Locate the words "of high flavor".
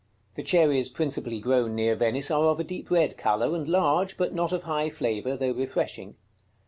4.51-5.37